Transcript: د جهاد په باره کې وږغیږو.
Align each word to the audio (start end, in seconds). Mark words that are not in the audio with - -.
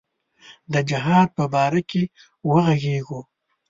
د 0.73 0.75
جهاد 0.89 1.27
په 1.37 1.45
باره 1.53 1.81
کې 1.89 2.03
وږغیږو. 2.49 3.21